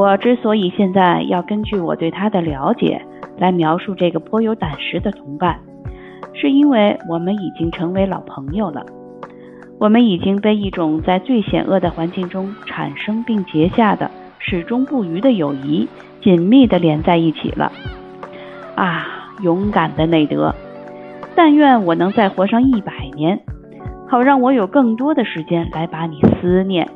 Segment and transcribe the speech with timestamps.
[0.00, 3.02] 我之所以现在要根据我对他的了解
[3.36, 5.60] 来描述这个颇有胆识的同伴，
[6.32, 8.82] 是因为我们已经成为老朋友了。
[9.78, 15.86] 我们已经被一种在最险恶的环境中产生并结下的始终不渝的友谊
[16.22, 17.70] 紧密地连在一起了。
[18.76, 19.06] 啊，
[19.42, 20.54] 勇敢的内德！
[21.36, 23.38] 但愿我能再活上一百年，
[24.08, 26.88] 好让我有更多的时间来把你思念。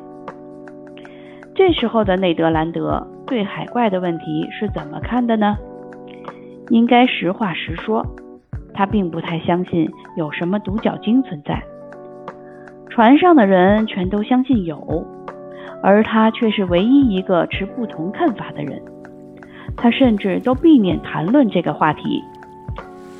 [1.55, 5.57] 这时候的内德兰德对海怪的问题是怎么看的呢？
[6.69, 8.05] 应该实话实说，
[8.73, 11.63] 他并不太相信有什么独角鲸存在。
[12.89, 15.05] 船上的人全都相信有，
[15.81, 18.81] 而他却是唯一一个持不同看法的人。
[19.77, 22.21] 他甚至都避免谈论这个话题。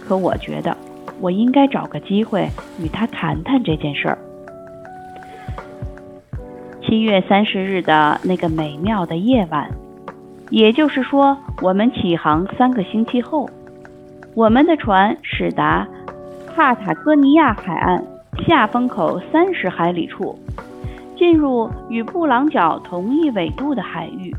[0.02, 0.76] 可我觉得，
[1.22, 2.48] 我应该找个机会
[2.80, 4.18] 与他谈谈这件事儿。
[6.96, 9.70] 七月三十日的那个美妙的夜晚，
[10.50, 13.50] 也就是说，我们起航三个星期后，
[14.34, 15.86] 我们的船驶达
[16.56, 18.02] 帕塔哥尼亚海岸
[18.48, 20.40] 下风口三十海里处，
[21.18, 24.34] 进入与布朗角同一纬度的海域，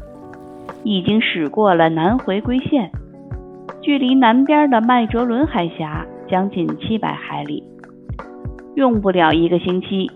[0.82, 2.90] 已经驶过了南回归线，
[3.82, 7.62] 距离南边的麦哲伦海峡将近七百海里。
[8.76, 10.10] 用不了一个星期，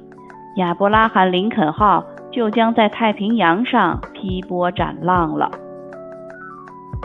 [0.56, 2.02] 亚伯拉罕·林肯号。
[2.32, 5.50] 就将在太平洋上劈波斩浪了。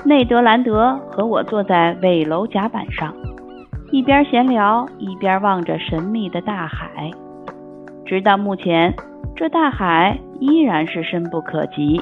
[0.03, 3.13] 内德兰德和我坐在尾楼甲板上，
[3.91, 7.09] 一边闲聊，一边望着神秘的大海。
[8.05, 8.93] 直到目前，
[9.35, 11.99] 这大海依然是深不可及。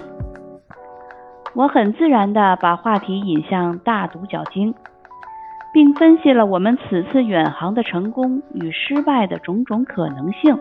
[1.54, 4.74] 我很自然地把话题引向大独角鲸，
[5.74, 10.60] 并分析了我们此次远航的成功与失败的种种可能性。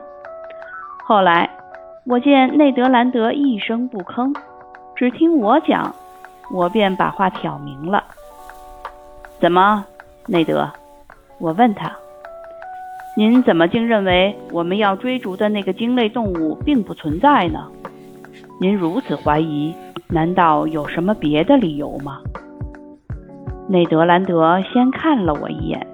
[1.04, 1.50] 后来。
[2.04, 4.34] 我见内德兰德一声不吭，
[4.96, 5.94] 只听我讲，
[6.52, 8.02] 我便把话挑明了。
[9.38, 9.84] 怎么，
[10.26, 10.68] 内德？
[11.38, 11.92] 我问他
[13.16, 17.68] ：“您怎么竟认为我们要追逐的那个鲸类动物并不存在呢？
[18.60, 19.72] 您如此怀疑，
[20.08, 22.18] 难道有什么别的理由吗？”
[23.70, 25.86] 内德兰德先看了我一眼，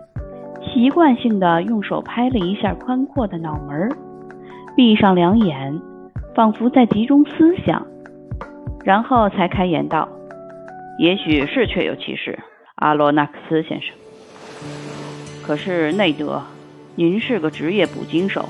[0.73, 3.95] 习惯性的用手拍了一下宽阔的脑门，
[4.75, 5.79] 闭上两眼。
[6.39, 7.85] 仿佛在集中思想，
[8.85, 10.09] 然后才开言道
[10.97, 12.39] ：“也许是确有其事，
[12.77, 13.93] 阿罗纳克斯先生。
[15.45, 16.41] 可是内德，
[16.95, 18.49] 您是个职业捕鲸手，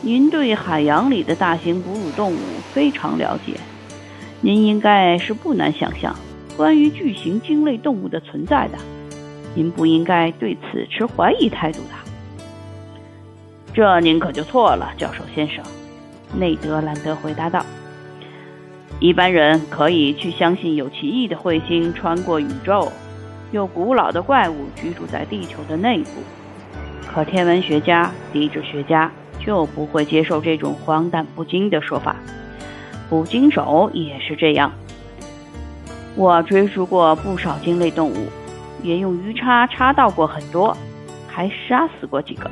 [0.00, 2.38] 您对海洋里的大型哺乳动物
[2.72, 3.52] 非常了解，
[4.40, 6.16] 您应该是不难想象
[6.56, 8.78] 关于巨型鲸类动物的存在的。
[9.54, 11.90] 您不应该对此持怀疑态度的。
[13.74, 15.62] 这您可就错了，教授先生。”
[16.32, 17.64] 内德兰德回答道
[19.00, 22.90] ：“一般人可以去相信有奇异的彗星穿过宇宙，
[23.50, 26.10] 有古老的怪物居住在地球的内部。
[27.06, 29.10] 可天文学家、地质学家
[29.44, 32.14] 就不会接受这种荒诞不经的说法。
[33.08, 34.70] 捕鲸手也是这样。
[36.14, 38.28] 我追逐过不少鲸类动物，
[38.82, 40.76] 也用鱼叉叉到过很多，
[41.26, 42.48] 还杀死过几个。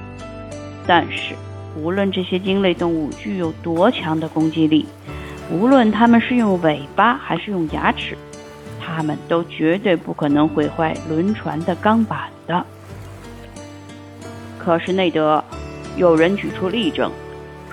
[0.87, 1.35] 但是……”
[1.77, 4.87] 无论这些鲸类动物具有多强的攻击力，
[5.51, 8.17] 无论它们是用尾巴还是用牙齿，
[8.81, 12.65] 它们都绝对不可能毁坏轮船的钢板的。
[14.59, 15.43] 可是内德，
[15.97, 17.11] 有人举出例证，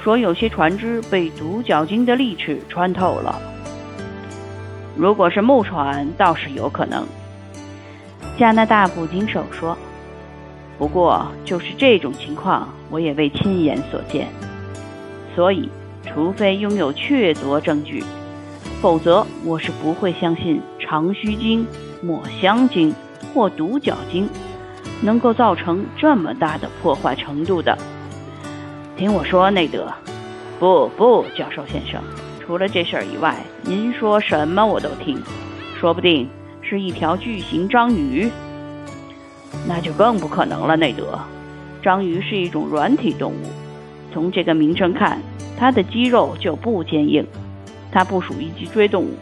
[0.03, 3.41] 说有些船只被独角鲸的利齿穿透了。
[4.95, 7.05] 如果是木船，倒是有可能。
[8.37, 9.77] 加拿大捕鲸手说。
[10.77, 14.27] 不过，就是这种情况，我也未亲眼所见。
[15.33, 15.69] 所以，
[16.05, 18.03] 除非拥有确凿证据，
[18.81, 21.65] 否则我是不会相信长须鲸、
[22.01, 22.93] 抹香鲸
[23.33, 24.29] 或独角鲸
[25.01, 27.77] 能够造成这么大的破坏程度的。
[28.97, 29.91] 听我说，内德，
[30.59, 32.01] 不不，教授先生，
[32.39, 35.21] 除了这事儿以外，您说什么我都听。
[35.77, 36.29] 说不定
[36.61, 38.29] 是一条巨型章鱼。
[39.67, 41.19] 那就更不可能了，内德。
[41.81, 43.45] 章鱼是一种软体动物，
[44.13, 45.19] 从这个名称看，
[45.57, 47.25] 它的肌肉就不坚硬。
[47.91, 49.13] 它不属于脊椎动物，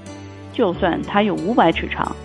[0.51, 2.15] 就算它有五百尺长，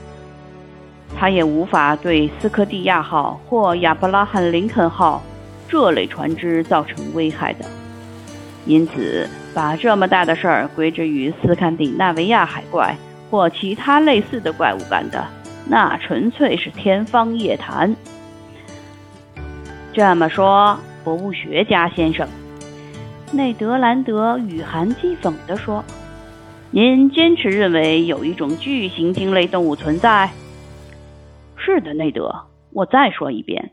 [1.18, 5.22] 它也无法对斯科蒂亚号或亚伯拉罕·林肯号
[5.68, 7.64] 这类船只造成危害的。
[8.64, 12.96] 因此，把这么大的事儿归之于斯堪的纳维亚海怪
[13.30, 15.22] 或其他类似的怪物干的。
[15.68, 17.94] 那纯粹是天方夜谭。
[19.92, 22.26] 这么说，博物学家先生，
[23.32, 25.84] 内德兰德语含讥讽地说
[26.70, 30.30] ：“您坚持认为有一种巨型鲸类动物存在？
[31.56, 32.34] 是的，内德。
[32.72, 33.70] 我再说一遍，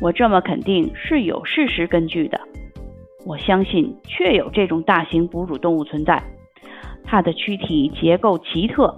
[0.00, 2.40] 我这么肯定是有事实根据的。
[3.24, 6.22] 我相信确有这种大型哺乳动物存在，
[7.04, 8.94] 它的躯体结构奇特，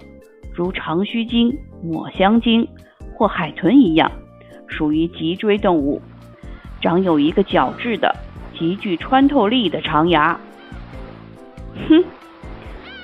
[0.53, 2.67] 如长须鲸、抹香鲸
[3.15, 4.11] 或海豚一样，
[4.67, 6.01] 属于脊椎动物，
[6.81, 8.15] 长有一个角质的、
[8.57, 10.39] 极具穿透力的长牙。
[11.87, 12.03] 哼！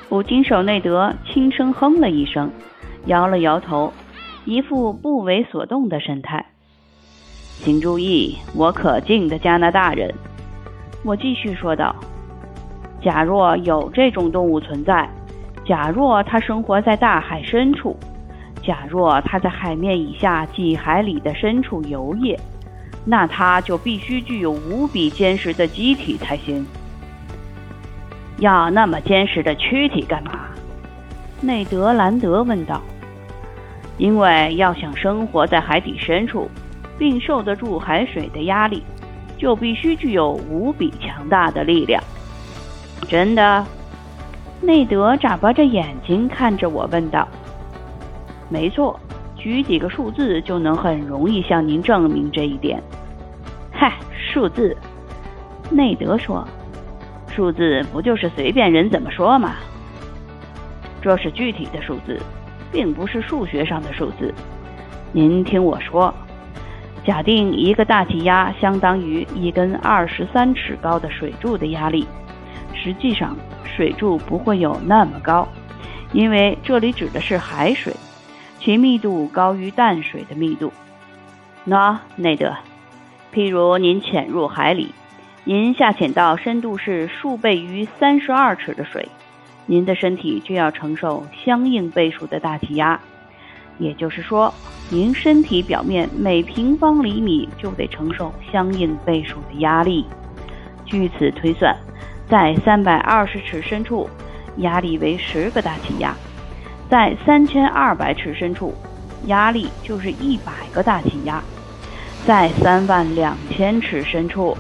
[0.10, 2.50] 捕鲸手内德轻声哼了一声，
[3.08, 3.92] 摇了摇头，
[4.46, 6.46] 一副不为所动的神态。
[7.60, 10.14] 请注意，我可敬的加拿大人，
[11.04, 11.96] 我继续说道
[13.04, 15.10] ：“假若有这种动物存在，
[15.68, 17.98] 假若它生活在大海深处，
[18.64, 22.38] 假若它在海面以下几海里的深处游曳，
[23.04, 26.66] 那它就必须具有无比坚实的机体才行。”
[28.40, 30.46] 要那么坚实的躯体干嘛？
[31.42, 32.82] 内德兰德问道。
[33.98, 36.50] 因为要想生活在海底深处，
[37.00, 38.84] 并受得住海水的压力，
[39.38, 42.02] 就必须具有无比强大的力量。
[43.08, 43.66] 真的？
[44.62, 47.28] 内德眨巴着眼睛看着我问道。
[48.50, 49.00] 没错，
[49.36, 52.82] 举几个数字就能很容易向您证明这一点。
[53.72, 53.94] 嗨，
[54.34, 54.76] 数字。
[55.70, 56.48] 内德说。
[57.30, 59.58] 数字不就是随便人怎么说吗？
[61.04, 62.20] 这是具体的数字，
[62.72, 64.34] 并不是数学上的数字。
[65.12, 66.12] 您听我说，
[67.06, 72.08] 假定一个大气压相当于一根二十三尺高的水柱的压力，
[72.74, 73.38] 实际上
[73.78, 75.48] 水柱不会有那么高，
[76.12, 77.94] 因为这里指的是海水，
[78.60, 80.74] 其密度高于淡水的密度。
[81.64, 82.52] 那内德，
[83.32, 84.92] 譬如您潜入海里。
[85.44, 89.08] 您下潜到深度是数倍于三十二尺的水，
[89.68, 93.00] 您的身体就要承受相应倍数的大气压，
[93.78, 94.54] 也就是说，
[94.90, 100.04] 您身体表面每平方厘米就得承受相应倍数的压力。
[100.84, 101.74] 据此推算，
[102.30, 104.10] 在三百二十尺深处，
[104.58, 106.12] 压力为十个大气压；
[106.90, 108.74] 在三千二百尺深处，
[109.28, 111.42] 压力就是一百个大气压；
[112.26, 114.58] 在三万两千尺深处。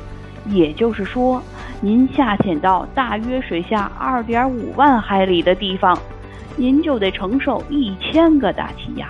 [0.49, 1.43] 也就是说，
[1.81, 5.99] 您下潜到大约水下二点五万海里的地方，
[6.55, 9.09] 您就得承受一千个大气压。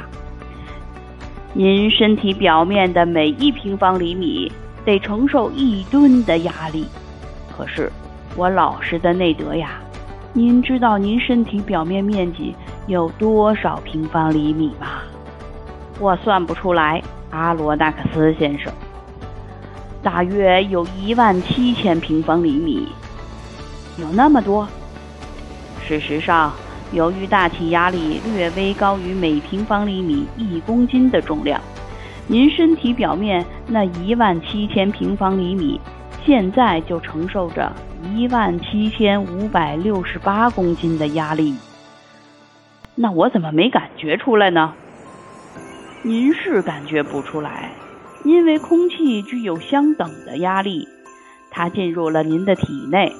[1.53, 4.51] 您身体表面的每一平方厘米
[4.83, 6.87] 得承受一吨的压力。
[7.55, 7.91] 可是，
[8.37, 9.81] 我老实的内德呀，
[10.31, 12.55] 您知道您身体表面面积
[12.85, 15.01] 有多少平方厘米吗？
[15.99, 17.01] 我算不出来，
[17.31, 18.71] 阿罗纳克斯先生。
[20.03, 22.87] 大约有一万七千平方厘米，
[23.97, 24.67] 有那么多。
[25.83, 26.53] 事实上，
[26.91, 31.59] 由于大气压力略微高于每平方厘米一公斤的重量，
[32.27, 35.81] 您身体表面那一万七千平方厘米
[36.23, 37.73] 现在就承受着
[38.03, 41.55] 一万七千五百六十八公斤的压力。
[42.95, 44.73] 那我怎么没感觉出来呢？
[46.03, 47.71] 您是感觉不出来。
[48.23, 50.85] 因为空气具有相等的压力，
[51.49, 53.13] 它进入了您的体内，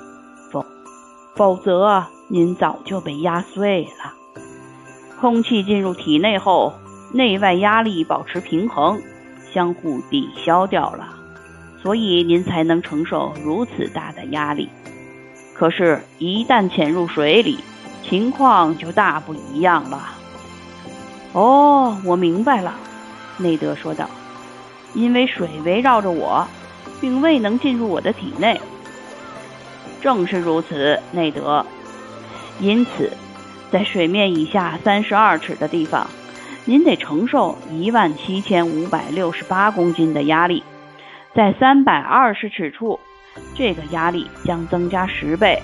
[0.51, 0.65] 否，
[1.35, 4.13] 否则您早就被压碎了。
[5.21, 6.73] 空气进入体内后，
[7.13, 8.99] 内外压力保持平衡，
[9.53, 11.15] 相互抵消掉了，
[11.87, 14.67] 所以您才能承受如此大的压力。
[15.53, 17.59] 可是，一旦潜入水里，
[18.03, 20.09] 情况就大不一样了。
[21.31, 22.75] 哦，我明白了，
[23.37, 24.09] 内德说道。
[24.93, 26.45] 因为水围绕着我，
[26.99, 28.59] 并未能进入我的体内。
[30.01, 31.65] 正是如此，内德。
[32.59, 33.09] 因此，
[33.71, 36.05] 在水面以下三十二尺的地方，
[36.65, 40.61] 您得承受一万七千五百六十八公斤的压力；
[41.37, 42.99] 在三百二十尺处，
[43.53, 45.61] 这个压力将增加十倍，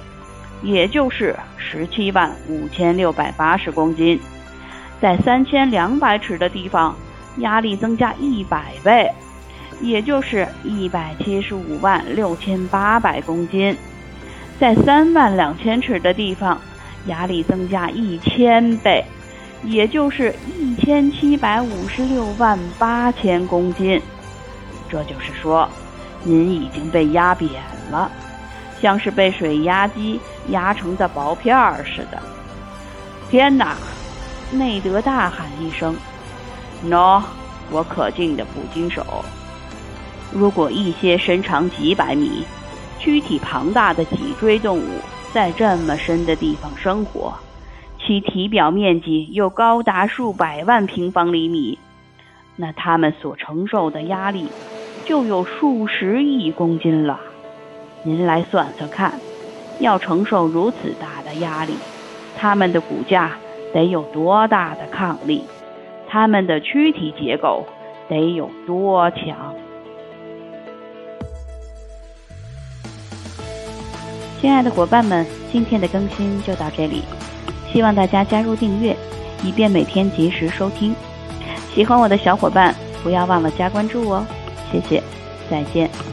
[0.61, 4.15] 也就是十七万五千六百八十公斤；
[5.01, 6.95] 在三千两百尺的地方，
[7.37, 9.11] 压力增加一百倍，
[9.81, 13.75] 也就是一百七十五万六千八百公斤；
[14.59, 16.61] 在三万两千尺的地方，
[17.07, 19.03] 压力增加一千倍，
[19.63, 23.99] 也就是一千七百五十六万八千公斤。
[24.93, 25.67] 这就是说，
[26.21, 27.49] 您已经被压扁
[27.89, 28.11] 了，
[28.79, 30.19] 像是被水压机
[30.49, 32.21] 压成的薄片儿似的。
[33.27, 33.75] 天哪！
[34.51, 35.95] 内德大喊一声。
[36.85, 37.23] 喏，
[37.71, 39.25] 我可敬的捕鲸手，
[40.31, 42.45] 如果一些身长几百米、
[42.99, 44.99] 躯体庞大的脊椎动物
[45.33, 47.33] 在这么深的地方生活，
[48.05, 51.79] 其体表面积又高达数百万平方厘米，
[52.55, 54.47] 那它们所承受的压力
[55.05, 57.19] 就有数十亿公斤了。
[58.03, 59.13] 您来算算看，
[59.79, 61.73] 要承受如此大的压力，
[62.37, 63.31] 它们的骨架
[63.73, 65.43] 得有多大的抗力？
[66.07, 67.65] 它们的躯体结构
[68.07, 69.55] 得有多强？
[74.39, 77.03] 亲爱的伙伴们，今天的更新就到这里，
[77.71, 78.95] 希望大家加入订阅，
[79.43, 80.93] 以便每天及时收听。
[81.73, 84.25] 喜欢我的小伙伴，不要忘了加关注哦，
[84.73, 85.03] 谢谢，
[85.51, 86.12] 再见。